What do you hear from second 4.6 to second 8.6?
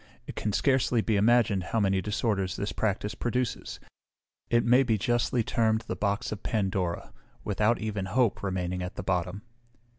may be justly termed the box of Pandora, without even hope